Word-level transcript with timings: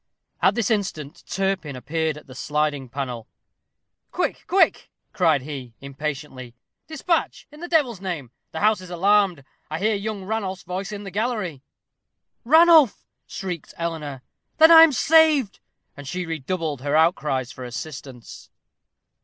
At 0.41 0.55
this 0.55 0.71
instant 0.71 1.23
Turpin 1.29 1.75
appeared 1.75 2.17
at 2.17 2.25
the 2.25 2.33
sliding 2.33 2.89
panel. 2.89 3.27
"Quick, 4.09 4.45
quick!" 4.47 4.89
cried 5.13 5.43
he, 5.43 5.75
impatiently 5.79 6.55
"despatch, 6.87 7.47
in 7.51 7.59
the 7.59 7.67
devil's 7.67 8.01
name. 8.01 8.31
The 8.51 8.61
house 8.61 8.81
is 8.81 8.89
alarmed. 8.89 9.43
I 9.69 9.77
hear 9.77 9.93
young 9.93 10.23
Ranulph's 10.23 10.63
voice 10.63 10.91
in 10.91 11.03
the 11.03 11.11
gallery." 11.11 11.61
"Ranulph!" 12.43 13.05
shrieked 13.27 13.75
Eleanor 13.77 14.23
"then 14.57 14.71
I 14.71 14.81
am 14.81 14.91
saved," 14.91 15.59
and 15.95 16.07
she 16.07 16.25
redoubled 16.25 16.81
her 16.81 16.95
outcries 16.95 17.51
for 17.51 17.63
assistance. 17.63 18.49